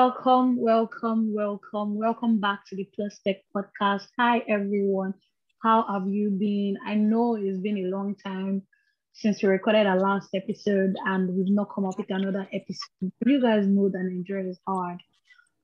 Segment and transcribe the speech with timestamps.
[0.00, 4.06] Welcome, welcome, welcome, welcome back to the Plus Tech podcast.
[4.16, 5.12] Hi, everyone.
[5.60, 6.76] How have you been?
[6.86, 8.62] I know it's been a long time
[9.12, 13.10] since we recorded our last episode and we've not come up with another episode.
[13.26, 14.98] You guys know that Nigeria is hard.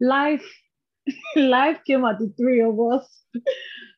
[0.00, 0.44] Life,
[1.36, 3.06] life came at the three of us.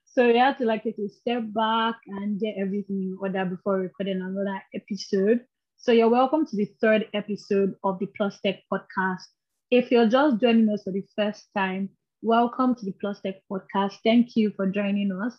[0.04, 3.78] So we had to like take a step back and get everything in order before
[3.78, 5.46] recording another episode.
[5.78, 9.24] So you're welcome to the third episode of the Plus Tech podcast.
[9.72, 11.88] If you're just joining us for the first time,
[12.22, 13.94] welcome to the Plus Tech podcast.
[14.04, 15.36] Thank you for joining us.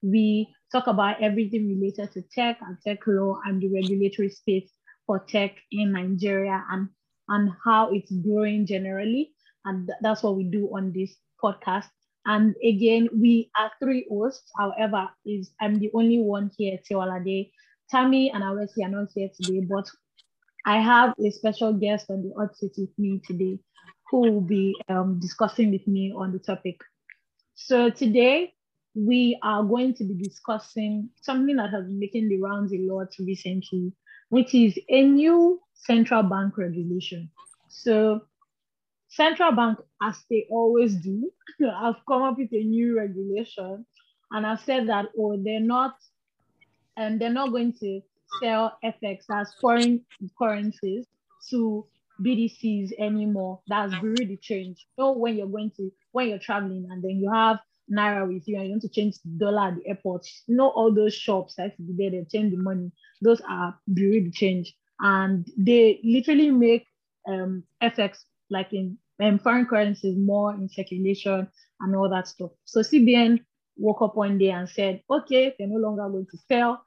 [0.00, 4.72] We talk about everything related to tech and tech law and the regulatory space
[5.06, 6.88] for tech in Nigeria and,
[7.28, 9.34] and how it's growing generally.
[9.66, 11.88] And that's what we do on this podcast.
[12.24, 14.50] And again, we are three hosts.
[14.56, 17.50] However, is I'm the only one here, Tiwalade.
[17.90, 19.86] Tammy and Awesi are not here today, but
[20.64, 23.60] I have a special guest on the seat with me today
[24.10, 26.80] who will be um, discussing with me on the topic.
[27.54, 28.54] So today
[28.94, 33.08] we are going to be discussing something that has been making the rounds a lot
[33.18, 33.92] recently,
[34.30, 37.30] which is a new central bank regulation.
[37.68, 38.22] So
[39.08, 43.84] central bank, as they always do, have come up with a new regulation
[44.30, 45.96] and have said that, oh, they're not,
[46.96, 48.00] and they're not going to
[48.40, 50.04] sell FX as foreign
[50.38, 51.06] currencies
[51.50, 51.86] to
[52.22, 53.60] BDCs anymore.
[53.68, 54.86] That's really the change.
[54.98, 57.58] Know, when you're going to, when you're traveling and then you have
[57.90, 60.92] Naira with you and you want to change dollar at the airport, you know, all
[60.92, 62.90] those shops that be there, they change the money.
[63.22, 64.74] Those are really change.
[65.00, 66.86] And they literally make
[67.28, 68.18] um, FX
[68.50, 71.48] like in um, foreign currencies more in circulation
[71.80, 72.50] and all that stuff.
[72.64, 73.44] So CBN
[73.76, 76.82] woke up one day and said, okay, they're no longer going to sell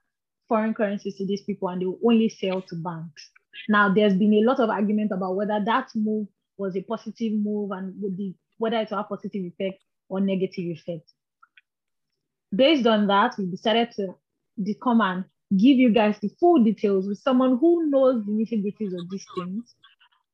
[0.48, 3.30] foreign currencies to these people and they will only sell to banks.
[3.68, 7.72] Now, there's been a lot of argument about whether that move was a positive move
[7.72, 7.94] and
[8.58, 11.12] whether it will have positive effect or negative effect.
[12.54, 14.16] Based on that, we decided to,
[14.66, 15.24] to come and
[15.58, 19.76] give you guys the full details with someone who knows the nitty-gritties of these things.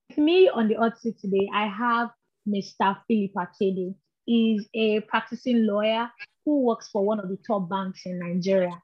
[0.09, 2.09] With me on the hot seat today, I have
[2.47, 2.97] Mr.
[3.07, 3.95] Philip Akede.
[4.25, 6.09] He's a practicing lawyer
[6.45, 8.81] who works for one of the top banks in Nigeria.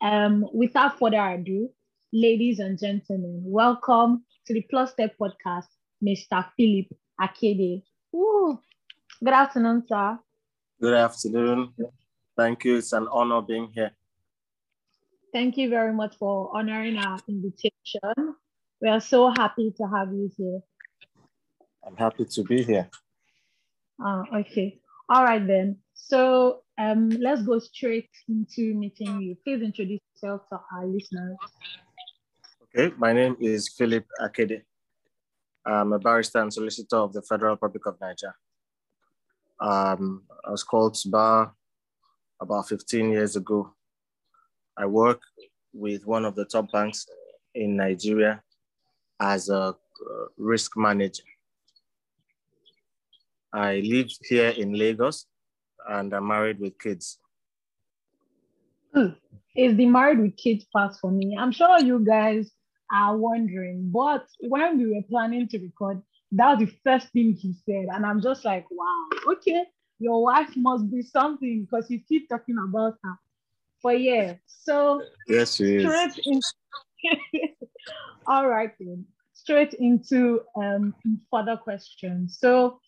[0.00, 1.70] Um, without further ado,
[2.12, 5.66] ladies and gentlemen, welcome to the Plus Tech podcast,
[6.04, 6.44] Mr.
[6.56, 6.86] Philip
[7.18, 7.82] Akede.
[8.14, 8.58] Ooh,
[9.24, 10.18] good afternoon, sir.
[10.80, 11.72] Good afternoon.
[12.36, 12.76] Thank you.
[12.76, 13.92] It's an honor being here.
[15.32, 18.34] Thank you very much for honoring our invitation.
[18.82, 20.60] We are so happy to have you here.
[21.86, 22.90] I'm happy to be here.
[24.04, 24.78] Uh, okay.
[25.08, 25.78] All right then.
[25.94, 29.36] So um, let's go straight into meeting you.
[29.44, 31.38] Please introduce yourself to our listeners.
[32.74, 34.62] Okay, my name is Philip Akede.
[35.66, 38.34] I'm a barrister and solicitor of the Federal Republic of Nigeria.
[39.60, 41.52] Um, I was called to bar
[42.40, 43.74] about 15 years ago.
[44.74, 45.20] I work
[45.74, 47.04] with one of the top banks
[47.54, 48.42] in Nigeria
[49.20, 49.76] as a
[50.38, 51.24] risk manager.
[53.52, 55.26] I live here in Lagos
[55.90, 57.18] and I'm married with kids.
[58.94, 59.08] Hmm.
[59.54, 61.36] Is the married with kids part for me?
[61.38, 62.50] I'm sure you guys
[62.92, 67.54] are wondering, but when we were planning to record, that was the first thing he
[67.66, 67.86] said.
[67.92, 69.64] And I'm just like, wow, okay,
[69.98, 73.14] your wife must be something because you keep talking about her.
[73.82, 76.20] But yeah, so yes, she is.
[76.24, 76.40] In-
[78.26, 79.04] All right, then.
[79.34, 80.94] Straight into um,
[81.30, 82.38] further questions.
[82.38, 82.78] So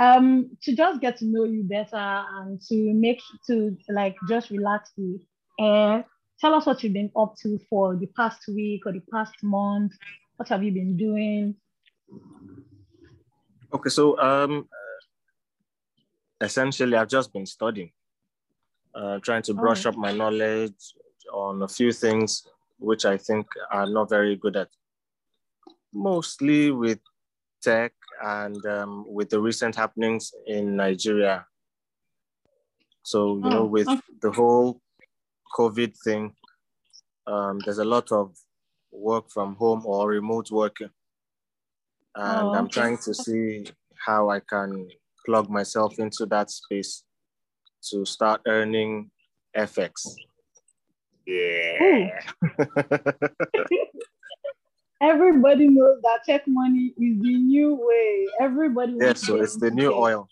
[0.00, 4.90] um, to just get to know you better and to make to like just relax
[4.96, 5.20] the
[5.60, 6.04] air.
[6.40, 9.92] Tell us what you've been up to for the past week or the past month.
[10.36, 11.54] What have you been doing?
[13.74, 14.66] Okay, so um,
[16.40, 17.92] essentially, I've just been studying,
[18.94, 20.94] uh, trying to brush up my knowledge
[21.32, 22.46] on a few things
[22.78, 24.68] which I think are not very good at.
[25.92, 27.00] Mostly with
[27.60, 27.92] tech
[28.22, 31.44] and um, with the recent happenings in Nigeria.
[33.02, 33.88] So, you oh, know, with
[34.22, 34.80] the whole
[35.56, 36.34] COVID thing,
[37.30, 38.34] um, there's a lot of
[38.90, 40.90] work from home or remote working.
[42.14, 42.58] And oh, okay.
[42.58, 43.66] I'm trying to see
[44.04, 44.88] how I can
[45.24, 47.04] plug myself into that space
[47.90, 49.10] to start earning
[49.56, 50.14] FX.
[51.26, 52.20] Yeah.
[55.00, 58.26] everybody knows that tech money is the new way.
[58.40, 58.96] Everybody.
[59.00, 60.28] Yeah, so it's the new oil.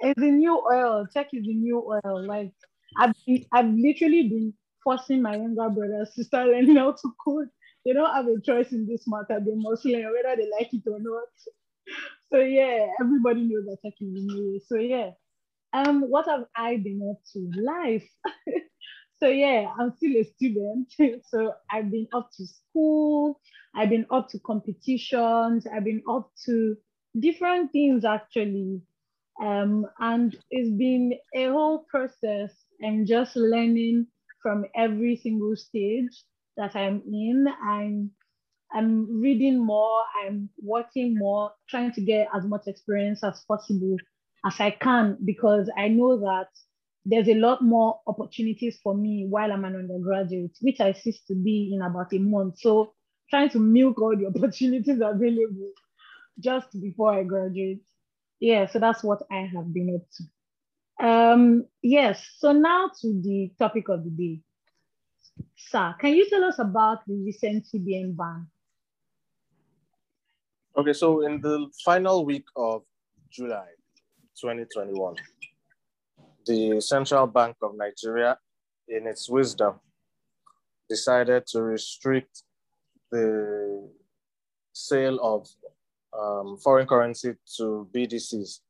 [0.00, 1.06] It's the new oil.
[1.12, 2.26] Tech is the new oil.
[2.26, 2.52] Like
[2.98, 3.14] I've,
[3.52, 4.54] I've literally been
[4.84, 7.48] forcing my younger brothers to start learning how to code.
[7.84, 9.40] They don't have a choice in this matter.
[9.40, 11.28] They must learn whether they like it or not.
[12.32, 15.10] so yeah, everybody knows that Turkey is So yeah.
[15.72, 17.50] Um, what have I been up to?
[17.60, 18.08] Life.
[19.18, 20.92] so yeah, I'm still a student.
[21.26, 23.40] so I've been up to school,
[23.74, 26.76] I've been up to competitions, I've been up to
[27.18, 28.82] different things actually.
[29.42, 34.06] Um, and it's been a whole process and just learning
[34.44, 36.22] from every single stage
[36.58, 37.46] that I'm in.
[37.66, 38.10] I'm
[38.72, 43.96] I'm reading more, I'm working more, trying to get as much experience as possible
[44.44, 46.48] as I can because I know that
[47.06, 51.34] there's a lot more opportunities for me while I'm an undergraduate, which I cease to
[51.34, 52.58] be in about a month.
[52.58, 52.94] So
[53.30, 55.72] trying to milk all the opportunities available
[56.40, 57.82] just before I graduate.
[58.40, 60.24] Yeah, so that's what I have been up to.
[61.00, 64.40] Um, yes, so now to the topic of the day.
[65.56, 68.46] Sir, can you tell us about the recent CBN ban?
[70.76, 72.82] Okay, so in the final week of
[73.30, 73.66] July
[74.40, 75.16] 2021,
[76.46, 78.38] the Central Bank of Nigeria,
[78.88, 79.80] in its wisdom,
[80.88, 82.42] decided to restrict
[83.10, 83.88] the
[84.72, 85.48] sale of
[86.16, 88.60] um, foreign currency to BDCs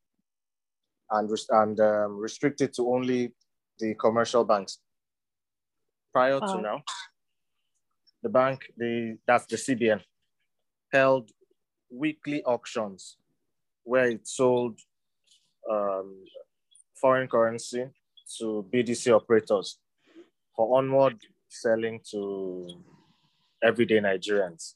[1.15, 3.33] and, and um, restrict it to only
[3.79, 4.79] the commercial banks.
[6.13, 6.83] Prior to now,
[8.23, 10.01] the bank, the that's the CBN,
[10.93, 11.31] held
[11.91, 13.17] weekly auctions
[13.83, 14.79] where it sold
[15.71, 16.25] um,
[17.01, 17.87] foreign currency
[18.39, 19.79] to BDC operators
[20.55, 21.19] for onward
[21.49, 22.69] selling to
[23.63, 24.75] everyday Nigerians.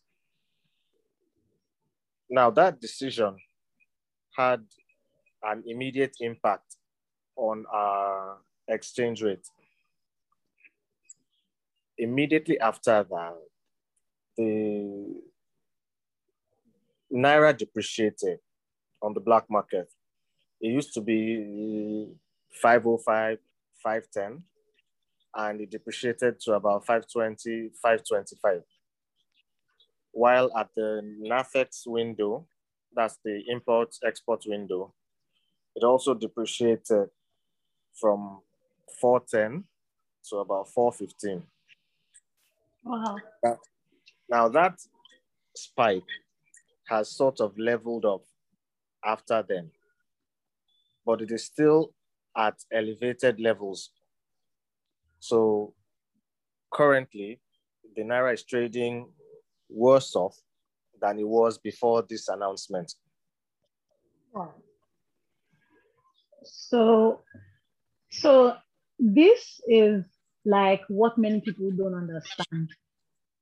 [2.29, 3.37] Now, that decision
[4.37, 4.61] had
[5.43, 6.76] an immediate impact
[7.37, 8.38] on our
[8.69, 9.46] exchange rate.
[11.96, 13.37] Immediately after that,
[14.37, 15.20] the
[17.12, 18.38] Naira depreciated
[19.02, 19.93] on the black market.
[20.61, 22.08] It used to be
[22.52, 23.38] 505,
[23.82, 24.43] 510,
[25.35, 28.62] and it depreciated to about 520, 525.
[30.12, 32.46] While at the NAFEX window,
[32.94, 34.93] that's the import export window,
[35.74, 37.08] it also depreciated
[38.00, 38.40] from
[39.00, 39.64] 410
[40.28, 41.42] to about 415.
[42.84, 43.16] Wow.
[44.28, 44.78] Now that
[45.54, 46.02] spike
[46.88, 48.22] has sort of leveled off
[49.04, 49.70] after then,
[51.04, 51.92] but it is still
[52.36, 53.90] at elevated levels.
[55.20, 55.74] So
[56.72, 57.40] currently,
[57.96, 59.08] the Naira is trading
[59.68, 60.36] worse off
[61.00, 62.94] than it was before this announcement.
[66.50, 67.22] So,
[68.10, 68.54] so
[68.98, 70.04] this is
[70.44, 72.70] like what many people don't understand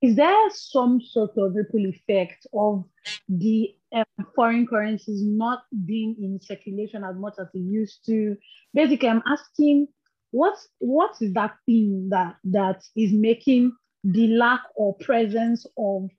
[0.03, 2.85] is there some sort of ripple effect of
[3.29, 4.05] the um,
[4.35, 8.37] foreign currencies not being in circulation as much as it used to?
[8.75, 9.89] Basically, I'm asking
[10.33, 13.73] what what is that thing that that is making
[14.05, 16.11] the lack or presence of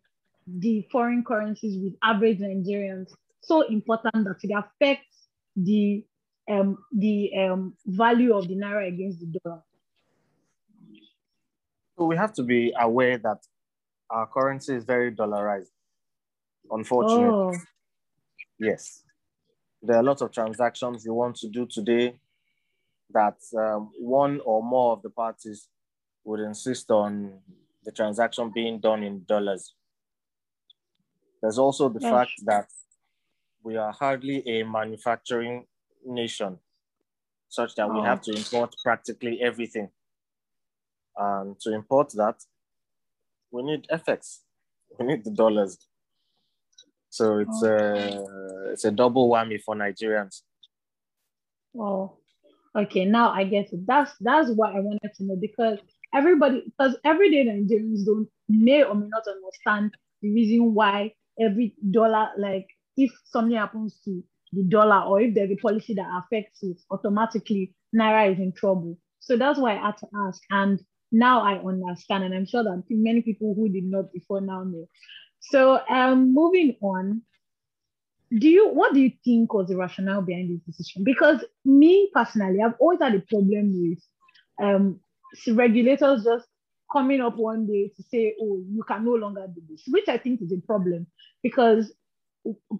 [0.47, 3.11] the foreign currencies with average Nigerians
[3.41, 6.03] so important that it affects the
[6.49, 9.61] um, the um, value of the naira against the dollar?
[11.97, 13.39] So we have to be aware that
[14.09, 15.71] our currency is very dollarized,
[16.69, 17.25] unfortunately.
[17.25, 17.53] Oh.
[18.59, 19.03] Yes.
[19.81, 22.19] There are a lot of transactions you want to do today
[23.11, 25.69] that um, one or more of the parties
[26.23, 27.39] would insist on
[27.83, 29.73] the transaction being done in dollars.
[31.41, 32.11] There's also the yes.
[32.11, 32.67] fact that
[33.63, 35.65] we are hardly a manufacturing
[36.07, 36.57] nation,
[37.49, 37.93] such that oh.
[37.99, 39.89] we have to import practically everything.
[41.17, 42.43] And to import that,
[43.51, 44.39] we need FX.
[44.99, 45.77] We need the dollars.
[47.09, 50.41] So it's uh, a it's a double whammy for Nigerians.
[51.77, 52.17] Oh,
[52.77, 53.05] okay.
[53.05, 53.87] Now I get it.
[53.87, 55.79] That's that's what I wanted to know because
[56.13, 62.29] everybody because everyday Nigerians don't may or may not understand the reason why every dollar
[62.37, 64.23] like if something happens to
[64.53, 68.97] the dollar or if there's a policy that affects it automatically naira is in trouble
[69.19, 70.79] so that's why i had to ask and
[71.11, 74.87] now I understand, and I'm sure that many people who did not before now know.
[75.39, 77.21] So, um, moving on,
[78.37, 81.03] do you what do you think was the rationale behind this decision?
[81.05, 83.99] Because me personally, I've always had a problem with
[84.61, 84.99] um,
[85.55, 86.45] regulators just
[86.91, 90.17] coming up one day to say, "Oh, you can no longer do this," which I
[90.17, 91.07] think is a problem
[91.41, 91.93] because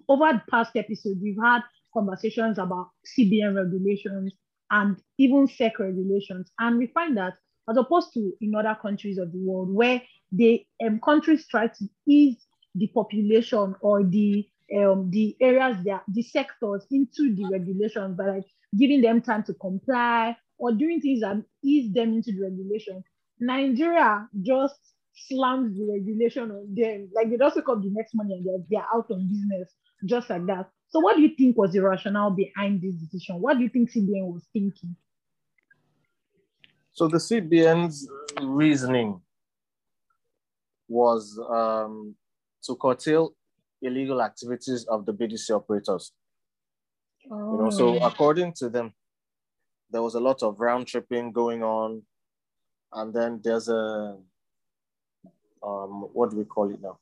[0.09, 1.61] over the past episode we've had
[1.93, 4.33] conversations about CBN regulations
[4.71, 7.33] and even SEC regulations, and we find that
[7.69, 11.85] as opposed to in other countries of the world where the um, countries try to
[12.07, 12.45] ease
[12.75, 14.45] the population or the
[14.75, 18.45] um, the areas, there, the sectors into the regulations by like
[18.77, 23.03] giving them time to comply or doing things that ease them into the regulation.
[23.39, 24.79] Nigeria just
[25.17, 27.09] slams the regulation on them.
[27.13, 29.73] Like they just wake up the next morning and they're, they're out on business
[30.05, 30.69] just like that.
[30.89, 33.41] So what do you think was the rationale behind this decision?
[33.41, 34.95] What do you think CBN was thinking?
[36.93, 38.09] So the CBN's
[38.41, 39.21] reasoning
[40.87, 42.15] was um,
[42.63, 43.33] to curtail
[43.81, 46.11] illegal activities of the BDC operators.
[47.29, 47.57] Oh.
[47.57, 48.05] You know, so oh.
[48.05, 48.93] according to them,
[49.91, 52.01] there was a lot of round tripping going on,
[52.93, 54.17] and then there's a
[55.63, 56.97] um, what do we call it now?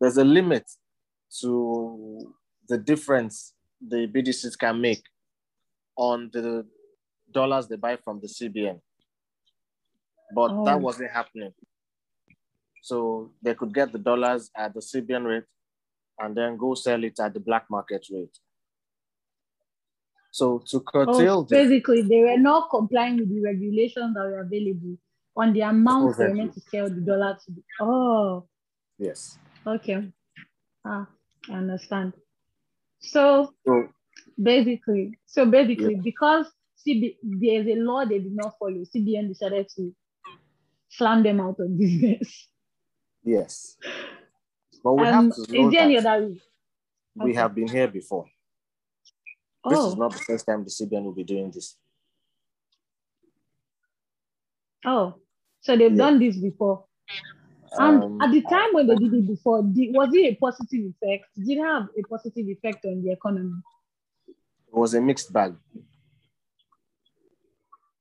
[0.00, 0.70] There's a limit
[1.40, 2.34] to
[2.68, 3.54] the difference
[3.86, 5.02] the BDCs can make
[5.96, 6.66] on the
[7.30, 8.80] dollars they buy from the CBN.
[10.34, 10.64] But oh.
[10.64, 11.52] that wasn't happening.
[12.82, 15.44] So they could get the dollars at the CBN rate
[16.18, 18.36] and then go sell it at the black market rate.
[20.30, 24.98] So to curtail oh, basically they were not complying with the regulations that were available
[25.36, 26.24] on the amount exactly.
[26.24, 27.52] they were meant to sell the dollar to.
[27.52, 28.46] The, oh.
[28.98, 29.38] Yes.
[29.66, 30.10] Okay.
[30.84, 31.06] Ah,
[31.50, 32.14] I understand.
[33.00, 33.88] So, so
[34.42, 36.00] basically, so basically, yeah.
[36.02, 36.46] because
[36.86, 39.94] CB, there's a law they did not follow, CBN decided to
[40.88, 42.48] slam them out of business.
[43.22, 43.76] Yes.
[44.84, 46.30] But we um, have to know is there any other
[47.16, 47.40] we okay.
[47.40, 48.26] have been here before.
[49.64, 49.70] Oh.
[49.70, 49.96] This is oh.
[49.96, 51.76] not the first time the CBN will be doing this.
[54.84, 55.14] Oh,
[55.66, 55.96] so they've yeah.
[55.96, 56.84] done this before.
[57.72, 60.92] And um, at the time when they did it before, did, was it a positive
[60.92, 61.24] effect?
[61.36, 63.60] Did it have a positive effect on the economy?
[64.28, 64.34] It
[64.72, 65.54] was a mixed bag.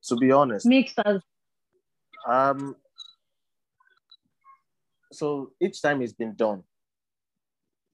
[0.08, 0.68] To be honest.
[0.68, 1.20] Mixed as.
[2.30, 2.76] Um.
[5.12, 6.64] So each time it's been done.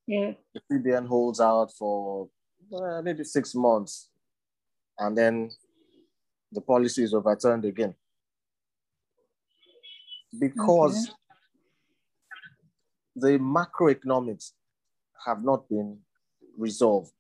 [0.05, 0.33] Yeah.
[0.53, 2.27] The CBN holds out for
[2.75, 4.09] uh, maybe six months,
[4.99, 5.51] and then
[6.51, 7.95] the policy is overturned again
[10.39, 11.15] because okay.
[13.15, 14.51] the macroeconomics
[15.25, 15.99] have not been
[16.57, 17.13] resolved.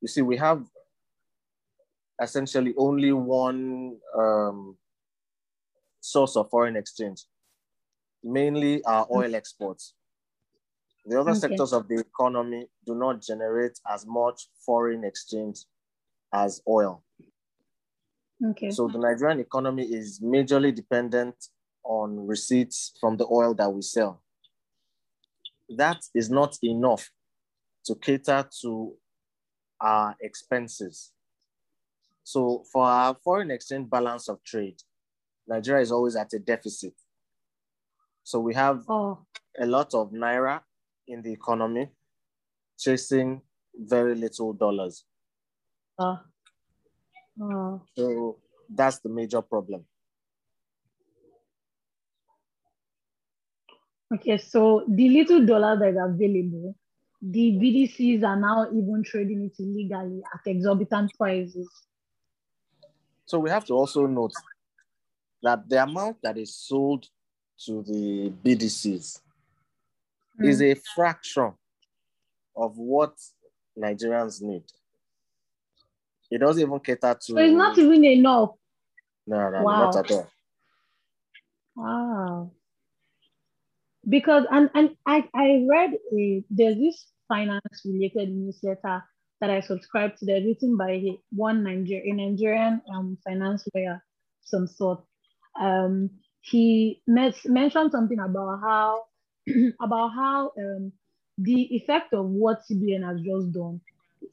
[0.00, 0.64] You see, we have
[2.20, 4.76] essentially only one um,
[6.00, 7.24] source of foreign exchange,
[8.22, 9.94] mainly our oil exports.
[11.06, 11.40] The other okay.
[11.40, 15.64] sectors of the economy do not generate as much foreign exchange
[16.32, 17.02] as oil.
[18.50, 18.70] Okay.
[18.70, 21.34] So the Nigerian economy is majorly dependent
[22.00, 24.22] on receipts from the oil that we sell.
[25.68, 27.10] That is not enough
[27.86, 28.94] to cater to
[29.80, 31.12] our expenses.
[32.24, 34.80] So for our foreign exchange balance of trade,
[35.46, 36.94] Nigeria is always at a deficit.
[38.24, 39.18] So we have oh.
[39.58, 40.60] a lot of naira
[41.08, 41.90] in the economy
[42.78, 43.42] chasing
[43.74, 45.04] very little dollars.
[45.98, 46.16] Uh,
[47.42, 47.78] uh.
[47.96, 49.84] So that's the major problem.
[54.12, 56.76] Okay, so the little dollar that is available,
[57.22, 61.68] the BDCs are now even trading it illegally at exorbitant prices.
[63.24, 64.34] So we have to also note
[65.42, 67.06] that the amount that is sold
[67.64, 69.20] to the BDCs
[70.40, 70.46] mm.
[70.46, 71.52] is a fraction
[72.54, 73.14] of what
[73.78, 74.64] Nigerians need.
[76.30, 77.32] It doesn't even cater to.
[77.32, 78.50] So it's not even enough.
[79.26, 79.90] No, no, wow.
[79.90, 80.30] not at all.
[81.76, 82.50] Wow
[84.08, 89.02] because and and I I read a there's this finance related newsletter
[89.40, 90.26] that I subscribe to.
[90.26, 94.02] They're written by one Niger a Nigerian um, finance lawyer,
[94.42, 95.02] some sort.
[95.60, 99.04] Um, he met, mentioned something about how
[99.82, 100.92] about how um,
[101.38, 103.80] the effect of what CBN has just done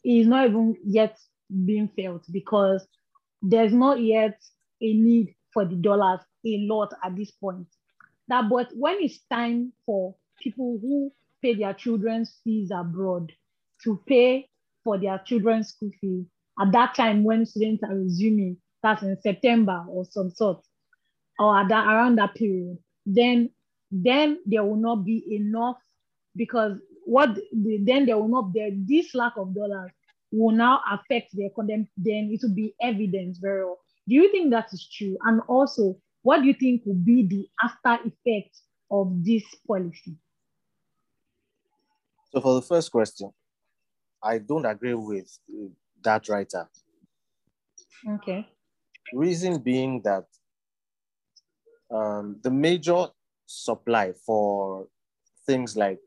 [0.04, 1.18] is not even yet
[1.66, 2.86] being felt because
[3.42, 4.40] there's not yet
[4.82, 7.68] a need for the dollars a lot at this point
[8.30, 13.32] that but when it's time for people who pay their children's fees abroad
[13.84, 14.48] to pay
[14.84, 16.26] for their children's school fees
[16.60, 20.62] at that time when students are resuming, that's in September or some sort,
[21.38, 23.50] or at that, around that period, then
[23.92, 25.78] then there will not be enough
[26.36, 29.92] because what the, then there will not there this lack of dollars
[30.32, 31.90] will now affect the economy.
[31.98, 33.80] Then it will be evidence very well.
[34.08, 35.18] Do you think that is true?
[35.24, 38.58] And also, what do you think will be the after effect
[38.92, 40.18] of this policy?
[42.32, 43.32] So for the first question,
[44.22, 45.28] I don't agree with
[46.04, 46.70] that writer.
[48.08, 48.48] Okay.
[49.14, 50.26] Reason being that
[51.92, 53.08] um, the major
[53.46, 54.88] supply for
[55.46, 56.00] things like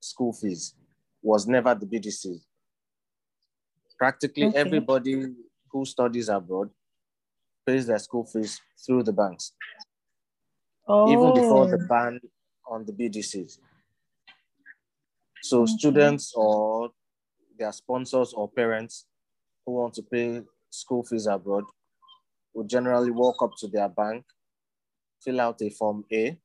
[0.00, 0.74] school fees
[1.22, 2.40] was never the BDC.
[3.96, 4.58] Practically okay.
[4.58, 5.26] everybody
[5.70, 6.70] who studies abroad
[7.66, 9.52] pays their school fees through the banks.
[10.88, 11.10] Oh.
[11.10, 11.88] Even before the oh.
[11.88, 12.20] ban
[12.68, 13.58] on the BDCs.
[15.42, 15.72] So okay.
[15.72, 16.90] students or
[17.58, 19.06] their sponsors or parents
[19.64, 21.64] who want to pay school fees abroad
[22.54, 24.24] would generally walk up to their bank,
[25.22, 26.36] fill out a form A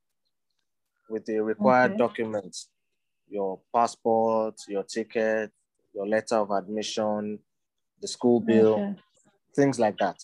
[1.09, 1.97] with the required okay.
[1.97, 2.69] documents,
[3.29, 5.51] your passport, your ticket,
[5.93, 7.39] your letter of admission,
[8.01, 8.95] the school bill, okay.
[9.55, 10.17] things like that.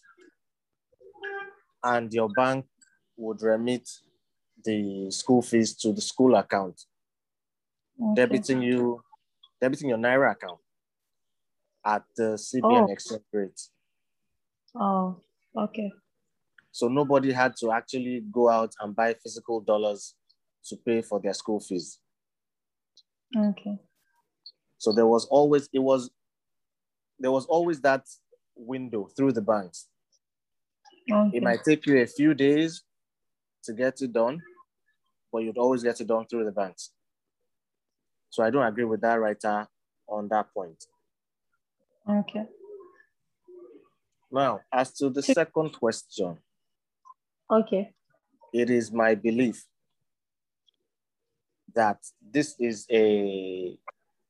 [1.84, 2.66] And your bank
[3.18, 3.90] would remit
[4.63, 6.82] the school fees to the school account,
[8.02, 8.25] okay.
[8.25, 9.02] debiting you,
[9.62, 10.60] debiting your Naira account
[11.86, 12.92] at the CBN oh.
[12.92, 13.62] exchange rate.
[14.75, 15.22] Oh,
[15.58, 15.92] okay.
[16.72, 20.16] So nobody had to actually go out and buy physical dollars
[20.66, 22.00] to pay for their school fees.
[23.38, 23.78] Okay.
[24.78, 26.10] So there was always it was
[27.20, 28.06] there was always that
[28.56, 29.88] window through the banks.
[31.12, 31.38] Okay.
[31.38, 32.84] It might take you a few days
[33.64, 34.42] to get it done,
[35.32, 36.92] but you'd always get it done through the banks.
[38.30, 39.68] So I don't agree with that writer
[40.08, 40.84] on that point.
[42.10, 42.46] Okay.
[44.32, 46.38] Now, as to the second question.
[47.52, 47.94] Okay.
[48.54, 49.64] It is my belief
[51.76, 53.78] that this is a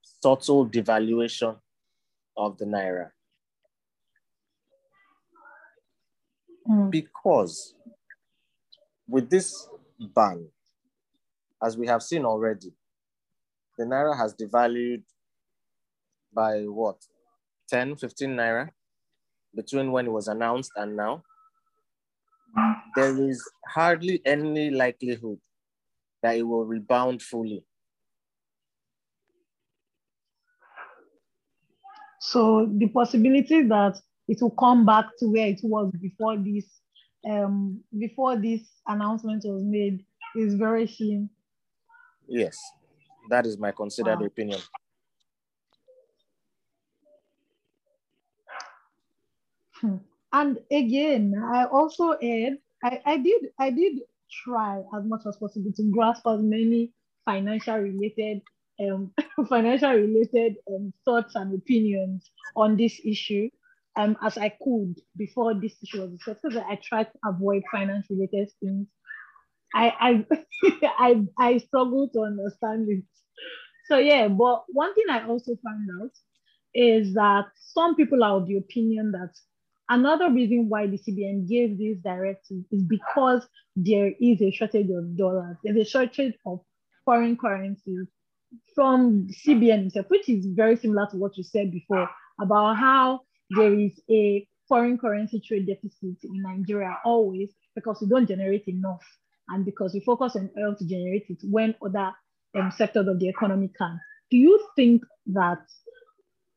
[0.01, 1.57] subtle devaluation
[2.35, 3.11] of the Naira.
[6.73, 6.89] Mm.
[6.89, 7.75] Because
[9.07, 9.67] with this
[9.99, 10.47] ban,
[11.61, 12.73] as we have seen already,
[13.77, 15.03] the Naira has devalued
[16.33, 16.97] by what,
[17.69, 18.69] 10, 15 Naira
[19.55, 21.23] between when it was announced and now.
[22.95, 25.39] There is hardly any likelihood
[26.21, 27.65] that it will rebound fully.
[32.19, 36.65] So the possibility that it will come back to where it was before this
[37.29, 40.05] um, before this announcement was made
[40.35, 41.29] is very slim.
[42.27, 42.57] Yes,
[43.29, 44.25] that is my considered wow.
[44.25, 44.59] opinion.
[49.79, 49.97] Hmm.
[50.31, 53.99] And again, I also add, I, I did I did
[54.43, 56.91] try as much as possible to grasp as many
[57.25, 58.41] financial related
[58.81, 59.13] um,
[59.49, 63.49] financial related um, thoughts and opinions on this issue
[63.95, 68.07] um, as I could before this issue was discussed because I tried to avoid finance
[68.09, 68.87] related things.
[69.73, 70.25] I I,
[70.97, 73.03] I I struggle to understand it.
[73.87, 76.11] So yeah, but one thing I also found out
[76.73, 79.33] is that some people are of the opinion that
[79.89, 85.17] another reason why the CBN gave this directive is because there is a shortage of
[85.17, 85.57] dollars.
[85.63, 86.61] There's a shortage of
[87.05, 88.07] foreign currencies
[88.73, 93.21] from CBN itself, which is very similar to what you said before about how
[93.55, 99.03] there is a foreign currency trade deficit in Nigeria always because we don't generate enough
[99.49, 102.11] and because we focus on oil to generate it when other
[102.55, 103.99] um, sectors of the economy can.
[104.31, 105.59] Do you think that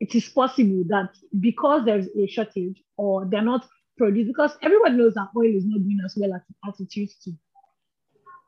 [0.01, 5.15] it is possible that because there's a shortage or they're not produced, because everybody knows
[5.15, 7.33] that oil is not doing as well as, as it used to.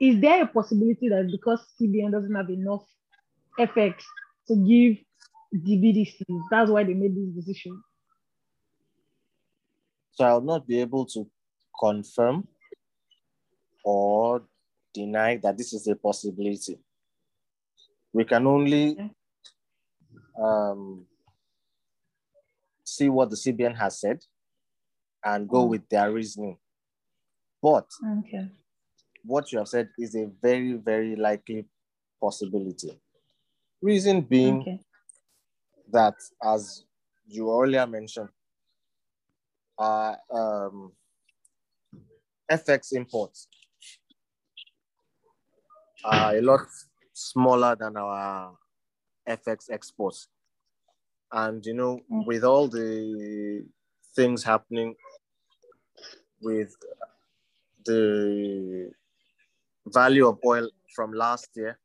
[0.00, 2.84] Is there a possibility that because CBN doesn't have enough
[3.58, 3.94] FX
[4.48, 5.04] to give
[5.50, 7.82] the BDCs, that's why they made this decision?
[10.18, 11.31] So I'll not be able to
[11.78, 12.48] confirm
[13.85, 14.42] or
[14.92, 16.76] deny that this is a possibility.
[18.12, 19.12] We can only
[20.37, 21.07] um,
[22.83, 24.18] see what the CBN has said
[25.24, 25.68] and go mm.
[25.68, 26.59] with their reasoning.
[27.62, 27.87] But
[28.18, 28.50] okay.
[29.24, 31.66] what you have said is a very, very likely
[32.20, 33.00] possibility.
[33.81, 34.81] Reason being okay.
[35.92, 36.87] that, as
[37.28, 38.31] you earlier mentioned,
[39.78, 40.92] uh, um,
[42.50, 43.48] FX imports
[46.04, 46.66] are a lot
[47.12, 48.56] smaller than our
[49.28, 50.28] FX exports.
[51.30, 52.26] And, you know, mm.
[52.26, 53.64] with all the
[54.16, 54.94] things happening
[56.40, 56.74] with
[57.84, 58.90] the
[59.86, 61.78] value of oil from last year,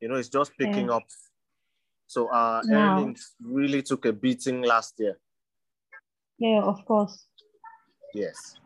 [0.00, 0.96] you know, it's just picking yeah.
[0.96, 1.02] up.
[2.06, 2.98] So our wow.
[2.98, 5.18] earnings really took a beating last year.
[6.40, 7.26] Yeah, of course.
[8.14, 8.56] Yes.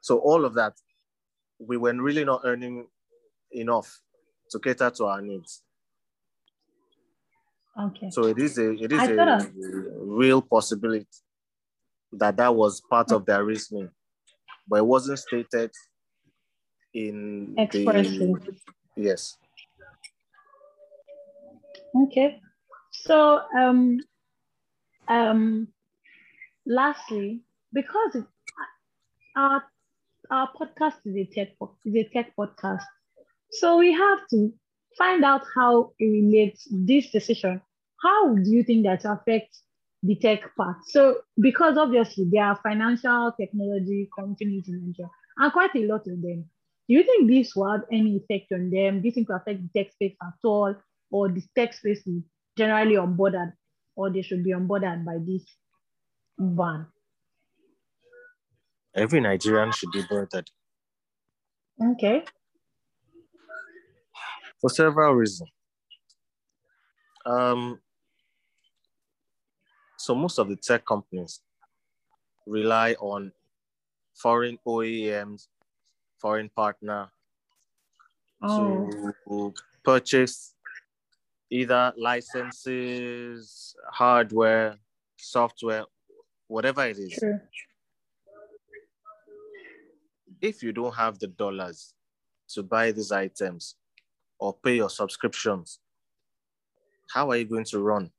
[0.00, 0.72] So all of that,
[1.58, 2.86] we were really not earning
[3.52, 4.00] enough
[4.50, 5.62] to cater to our needs.
[7.78, 8.10] Okay.
[8.10, 9.50] So it is a it is a
[10.00, 11.06] real possibility
[12.12, 13.90] that that was part of their reasoning,
[14.66, 15.70] but it wasn't stated
[16.94, 18.32] in Expressly.
[18.32, 18.56] the
[18.96, 19.36] yes.
[21.94, 22.40] Okay.
[22.92, 23.98] So um
[25.08, 25.68] um
[26.66, 28.24] lastly, because it,
[29.36, 29.62] our
[30.30, 31.48] our podcast is a tech
[31.84, 32.84] is a tech podcast,
[33.50, 34.52] so we have to
[34.98, 37.60] find out how it relates this decision.
[38.02, 39.62] How do you think that affects
[40.02, 40.78] the tech part?
[40.88, 46.22] So because obviously there are financial technology companies in Nigeria and quite a lot of
[46.22, 46.44] them.
[46.88, 49.00] Do you think this will have any effect on them?
[49.00, 50.74] Do you think it will affect the tech space at all?
[51.10, 52.22] Or the tech space is
[52.56, 53.52] generally onboarded
[53.96, 55.44] or they should be onboarded by this
[56.38, 56.86] ban?
[58.94, 60.50] Every Nigerian should be boarded.
[61.82, 62.24] Okay.
[64.60, 65.50] For several reasons.
[67.26, 67.80] Um,
[69.98, 71.40] so most of the tech companies
[72.46, 73.32] rely on
[74.14, 75.48] foreign OEMs,
[76.18, 77.10] foreign partner
[78.42, 78.90] Oh,
[79.28, 80.54] to purchase
[81.50, 84.76] either licenses, hardware,
[85.16, 85.84] software,
[86.48, 87.12] whatever it is.
[87.18, 87.40] true.
[90.40, 91.94] If you don't have the dollars
[92.50, 93.76] to buy these items
[94.38, 95.80] or pay your subscriptions,
[97.12, 98.10] how are you going to run?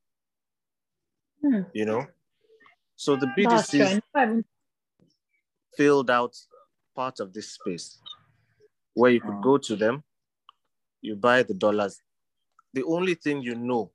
[1.43, 1.61] Hmm.
[1.73, 2.05] You know?
[2.95, 3.81] So the That's true.
[3.81, 4.45] I BDCs never even-
[5.77, 6.35] filled out
[6.95, 7.99] part of this space
[8.95, 10.03] where you could go to them,
[11.01, 12.01] you buy the dollars.
[12.73, 13.91] The only thing you know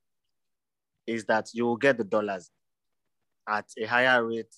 [1.05, 2.51] is that you will get the dollars
[3.49, 4.55] at a higher rate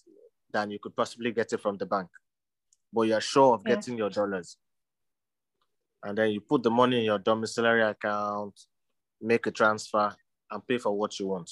[0.53, 2.09] than you could possibly get it from the bank.
[2.92, 3.75] But you're sure of Yeah.
[3.77, 4.57] getting your dollars.
[6.03, 8.61] And then you put the money in your domiciliary account,
[9.20, 10.14] make a transfer,
[10.51, 11.51] and pay for what you want.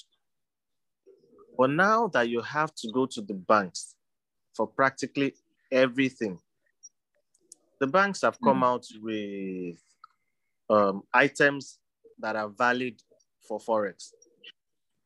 [1.57, 3.97] But now that you have to go to the banks
[4.55, 5.35] for practically
[5.71, 6.39] everything,
[7.81, 8.67] the banks have come Mm.
[8.67, 9.83] out with
[10.71, 11.79] um, items
[12.19, 13.03] that are valid
[13.47, 14.13] for Forex.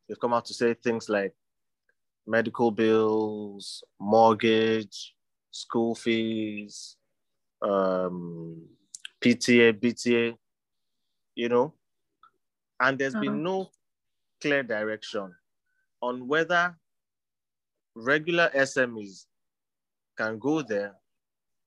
[0.06, 1.34] They've come out to say things like
[2.26, 5.14] medical bills, mortgage,
[5.50, 6.96] school fees,
[7.62, 8.66] um,
[9.20, 10.36] PTA, BTA,
[11.34, 11.74] you know,
[12.80, 13.24] and there's Uh-huh.
[13.24, 13.70] been no
[14.40, 15.34] clear direction
[16.02, 16.78] on whether
[17.94, 19.26] regular SMEs
[20.16, 20.94] can go there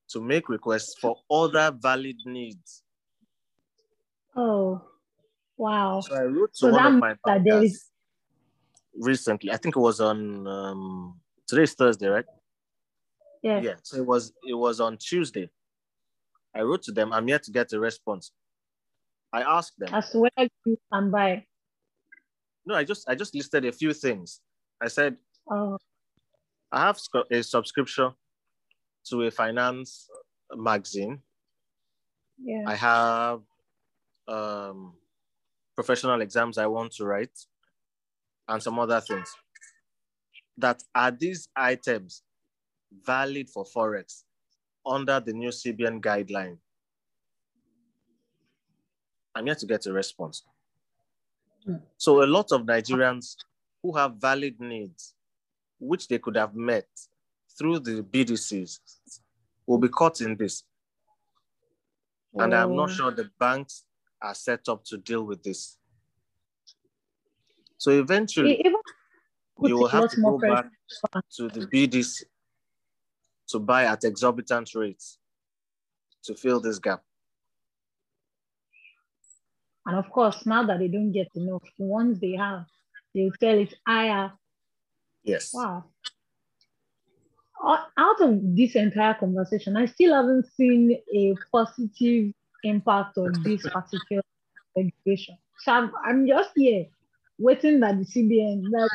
[0.09, 2.83] to make requests for other valid needs.
[4.35, 4.81] Oh,
[5.57, 6.01] wow.
[6.01, 7.88] So I wrote to So one that of my that there is-
[8.99, 9.51] recently.
[9.51, 12.25] I think it was on um, today's Thursday, right?
[13.41, 13.61] Yeah.
[13.61, 13.75] Yeah.
[13.83, 15.49] So it was it was on Tuesday.
[16.55, 17.13] I wrote to them.
[17.13, 18.31] I'm yet to get a response.
[19.31, 19.93] I asked them.
[19.93, 20.29] As well
[20.65, 21.45] you can buy.
[22.65, 24.41] No, I just I just listed a few things.
[24.81, 25.17] I said
[25.51, 25.77] Oh,
[26.71, 26.99] I have
[27.31, 28.11] a subscription
[29.09, 30.07] to a finance
[30.55, 31.21] magazine.
[32.37, 32.63] yeah.
[32.67, 33.41] I have
[34.27, 34.93] um,
[35.75, 37.35] professional exams I want to write,
[38.49, 39.33] and some other things.
[40.57, 42.23] That are these items
[43.05, 44.23] valid for forex
[44.85, 46.57] under the new CBN guideline?
[49.35, 50.43] I'm yet to get a response.
[51.97, 53.35] So a lot of Nigerians
[53.83, 55.13] who have valid needs,
[55.79, 56.87] which they could have met
[57.57, 58.79] through the BDCs,
[59.67, 60.63] will be caught in this.
[62.33, 62.93] And I'm not Oh.
[62.93, 63.85] sure the banks
[64.21, 65.77] are set up to deal with this.
[67.79, 68.75] So eventually, even
[69.63, 70.65] you will have to go back
[71.37, 72.23] to the BDC
[73.47, 75.17] to buy at exorbitant rates
[76.23, 77.01] to fill this gap.
[79.85, 82.65] And of course, now that they don't get enough, once they have,
[83.15, 84.33] they'll sell it higher.
[85.23, 85.53] Yes.
[85.53, 85.85] Wow.
[87.97, 94.23] Out of this entire conversation, I still haven't seen a positive impact of this particular
[94.77, 95.37] education.
[95.59, 96.85] So I'm, I'm just here
[97.39, 98.91] waiting that the CBN, that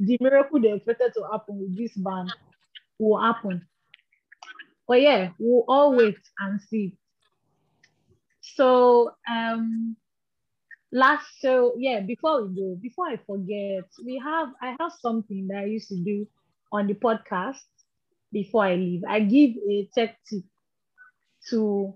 [0.00, 2.34] the miracle they expected to happen with this ban
[2.98, 3.66] will happen.
[4.88, 6.98] But yeah, we'll all wait and see.
[8.40, 9.96] So um
[10.92, 15.58] last so yeah, before we go, before I forget, we have I have something that
[15.58, 16.26] I used to do
[16.72, 17.62] on the podcast
[18.32, 19.02] before I leave.
[19.08, 20.44] I give a tech tip
[21.50, 21.94] to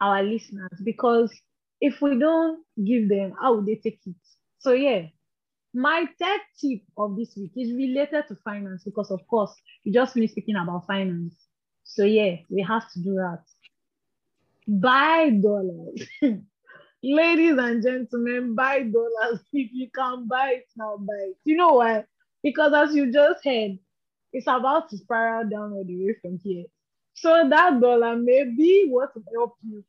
[0.00, 1.32] our listeners because
[1.80, 4.14] if we don't give them, how would they take it?
[4.58, 5.06] So yeah,
[5.72, 9.54] my third tip of this week is related to finance because of course
[9.84, 11.34] you just finished speaking about finance.
[11.84, 13.42] So yeah, we have to do that.
[14.66, 16.06] Buy dollars.
[17.02, 19.40] Ladies and gentlemen, buy dollars.
[19.52, 21.36] If you can buy it now, buy it.
[21.44, 22.04] You know why?
[22.42, 23.78] Because as you just heard,
[24.32, 26.64] it's about to spiral down all the way from here.
[27.14, 29.84] So that dollar may be what will help you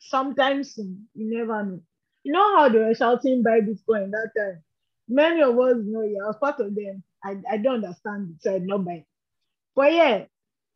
[0.00, 1.08] sometime soon.
[1.14, 1.80] You never know.
[2.24, 4.62] You know how they were shouting buy Bitcoin that time?
[5.08, 7.02] Many of us know, yeah, I was part of them.
[7.24, 9.04] I, I don't understand it, so I not buy.
[9.74, 10.24] But yeah,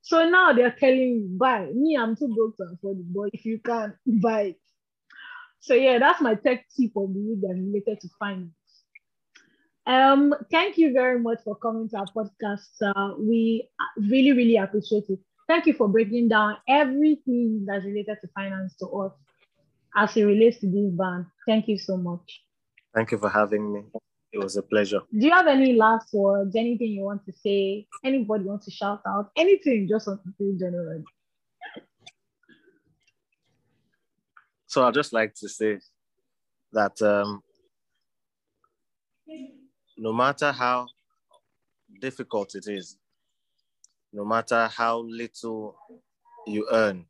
[0.02, 1.66] so now they're telling you buy.
[1.74, 4.60] Me, I'm too broke to afford it, but if you can buy it.
[5.60, 8.52] So yeah, that's my tech tip of the week that's related to finance.
[9.86, 12.68] Um, thank you very much for coming to our podcast.
[12.82, 15.20] Uh, we really, really appreciate it.
[15.48, 19.12] Thank you for breaking down everything that's related to finance to us
[19.96, 21.26] as it relates to this band.
[21.46, 22.42] Thank you so much.
[22.94, 23.82] Thank you for having me.
[24.36, 25.00] It was a pleasure.
[25.18, 26.54] Do you have any last words?
[26.54, 27.86] Anything you want to say?
[28.04, 29.30] Anybody want to shout out?
[29.34, 31.02] Anything just to say?
[34.66, 35.78] So I'd just like to say
[36.74, 37.40] that um,
[39.96, 40.88] no matter how
[41.98, 42.98] difficult it is,
[44.12, 45.78] no matter how little
[46.46, 47.06] you earn,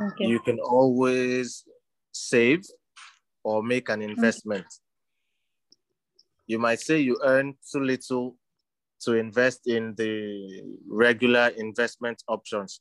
[0.00, 0.26] okay.
[0.26, 1.64] you can always
[2.12, 2.62] save
[3.42, 4.66] or make an investment.
[6.46, 8.36] You might say you earn too little
[9.02, 12.80] to invest in the regular investment options,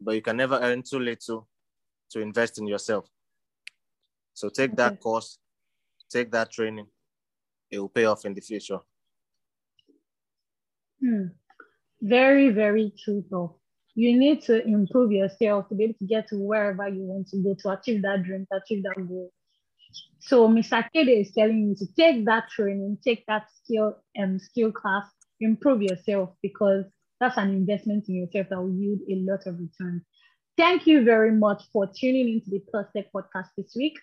[0.00, 1.48] but you can never earn too little
[2.10, 3.06] to invest in yourself.
[4.34, 4.76] So take okay.
[4.76, 5.38] that course,
[6.10, 6.86] take that training,
[7.70, 8.78] it will pay off in the future.
[11.00, 11.26] Hmm.
[12.00, 13.56] Very, very true though.
[13.94, 17.42] You need to improve yourself to be able to get to wherever you want to
[17.42, 19.32] go to achieve that dream, to achieve that goal.
[20.20, 20.84] So Mr.
[20.94, 25.04] Kede is telling you to take that training, take that skill and um, skill class,
[25.40, 26.84] improve yourself because
[27.20, 30.04] that's an investment in yourself that will yield a lot of return.
[30.56, 33.94] Thank you very much for tuning into the Plus Tech podcast this week.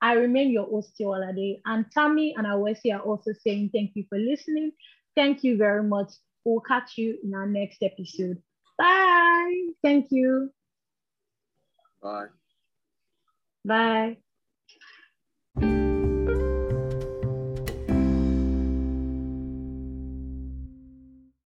[0.00, 4.18] I remain your host, Tiwalade, and Tammy and Awesi are also saying thank you for
[4.18, 4.72] listening.
[5.16, 6.12] Thank you very much.
[6.44, 8.40] We'll catch you in our next episode.
[8.76, 9.68] Bye.
[9.82, 10.50] Thank you.
[12.02, 12.26] Bye.
[13.64, 14.18] Bye.